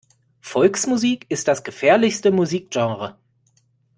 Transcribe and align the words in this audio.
Volksmusik 0.41 1.27
ist 1.29 1.47
das 1.47 1.63
gefährlichste 1.63 2.31
Musikgenre. 2.31 3.19